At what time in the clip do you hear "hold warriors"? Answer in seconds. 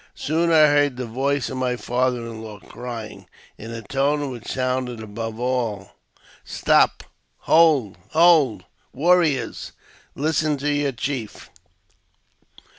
8.09-9.73